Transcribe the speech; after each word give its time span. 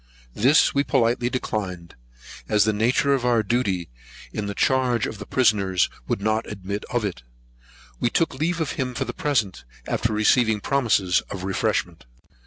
This 0.33 0.73
we 0.73 0.83
politely 0.83 1.29
declined, 1.29 1.93
as 2.49 2.63
the 2.63 2.73
nature 2.73 3.13
of 3.13 3.23
our 3.23 3.43
duty 3.43 3.91
in 4.33 4.47
the 4.47 4.55
charge 4.55 5.05
of 5.05 5.19
the 5.19 5.27
prisoners 5.27 5.91
would 6.07 6.21
not 6.23 6.49
admit 6.51 6.83
of 6.89 7.05
it. 7.05 7.21
We 7.99 8.09
took 8.09 8.33
leave 8.33 8.59
of 8.59 8.71
him 8.81 8.95
for 8.95 9.05
the 9.05 9.13
present, 9.13 9.63
after 9.87 10.11
receiving 10.11 10.59
promises 10.59 11.21
of 11.29 11.43
refreshment. 11.43 12.05